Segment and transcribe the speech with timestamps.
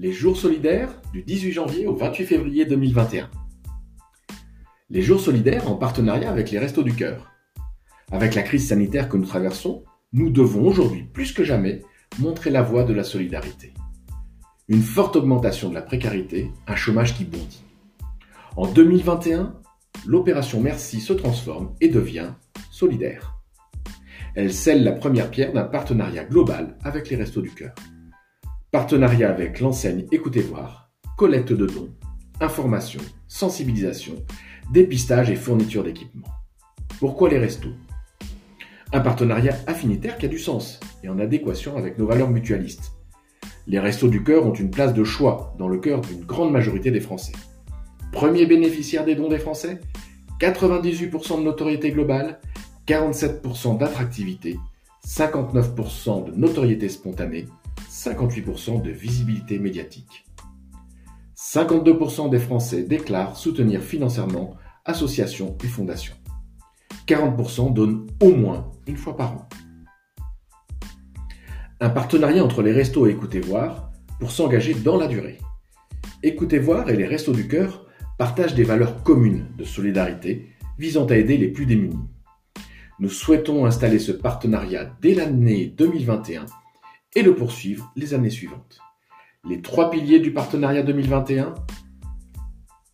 [0.00, 3.28] les jours solidaires du 18 janvier au 28 février 2021.
[4.88, 7.30] Les jours solidaires en partenariat avec les Restos du Cœur.
[8.10, 9.84] Avec la crise sanitaire que nous traversons,
[10.14, 11.82] nous devons aujourd'hui plus que jamais
[12.18, 13.74] montrer la voie de la solidarité.
[14.68, 17.62] Une forte augmentation de la précarité, un chômage qui bondit.
[18.56, 19.54] En 2021,
[20.06, 22.30] l'opération Merci se transforme et devient
[22.70, 23.36] solidaire.
[24.34, 27.74] Elle scelle la première pierre d'un partenariat global avec les Restos du Cœur.
[28.72, 31.88] Partenariat avec l'enseigne Écoutez voir, collecte de dons,
[32.40, 34.14] information, sensibilisation,
[34.72, 36.28] dépistage et fourniture d'équipements.
[37.00, 37.72] Pourquoi les restos?
[38.92, 42.92] Un partenariat affinitaire qui a du sens et en adéquation avec nos valeurs mutualistes.
[43.66, 46.92] Les restos du cœur ont une place de choix dans le cœur d'une grande majorité
[46.92, 47.32] des Français.
[48.12, 49.80] Premier bénéficiaire des dons des Français
[50.38, 52.38] 98% de notoriété globale,
[52.86, 54.58] 47% d'attractivité,
[55.04, 57.46] 59% de notoriété spontanée,
[58.00, 60.24] 58% de visibilité médiatique.
[61.36, 64.56] 52% des Français déclarent soutenir financièrement
[64.86, 66.14] associations et fondations.
[67.06, 69.48] 40% donnent au moins une fois par an.
[71.80, 75.38] Un partenariat entre les restos et Écoutez Voir pour s'engager dans la durée.
[76.22, 81.16] Écoutez Voir et les Restos du Cœur partagent des valeurs communes de solidarité visant à
[81.16, 82.08] aider les plus démunis.
[82.98, 86.46] Nous souhaitons installer ce partenariat dès l'année 2021
[87.14, 88.80] et le poursuivre les années suivantes.
[89.48, 91.54] Les trois piliers du partenariat 2021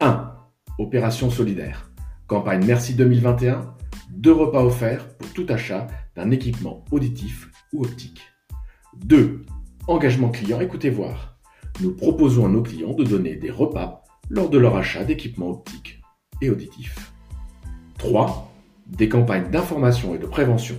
[0.00, 0.34] 1.
[0.78, 1.92] Opération solidaire.
[2.26, 3.74] Campagne Merci 2021.
[4.10, 8.22] Deux repas offerts pour tout achat d'un équipement auditif ou optique.
[9.04, 9.44] 2.
[9.86, 11.38] Engagement client, écoutez voir.
[11.80, 16.02] Nous proposons à nos clients de donner des repas lors de leur achat d'équipements optiques
[16.40, 17.12] et auditifs.
[17.98, 18.52] 3.
[18.86, 20.76] Des campagnes d'information et de prévention.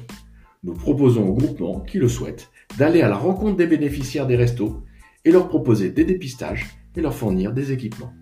[0.63, 4.81] Nous proposons aux groupements qui le souhaitent d'aller à la rencontre des bénéficiaires des restos
[5.25, 8.13] et leur proposer des dépistages et leur fournir des équipements.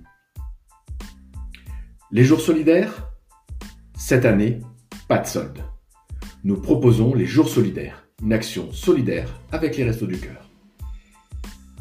[2.11, 3.11] Les jours solidaires?
[3.95, 4.59] Cette année,
[5.07, 5.59] pas de solde.
[6.43, 10.49] Nous proposons les jours solidaires, une action solidaire avec les Restos du Cœur.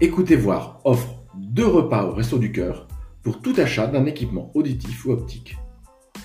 [0.02, 2.86] Écoutez voir offre deux repas au Resto du Cœur
[3.22, 5.56] pour tout achat d'un équipement auditif ou optique.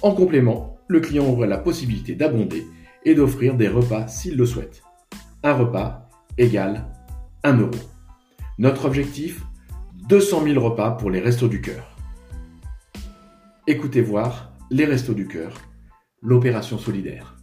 [0.01, 2.65] En complément, le client aurait la possibilité d'abonder
[3.05, 4.83] et d'offrir des repas s'il le souhaite.
[5.43, 6.85] Un repas égale
[7.43, 7.71] 1 euro.
[8.57, 9.43] Notre objectif
[10.09, 11.95] 200 000 repas pour les Restos du Cœur.
[13.67, 15.53] Écoutez voir les Restos du Cœur,
[16.21, 17.34] l'opération solidaire.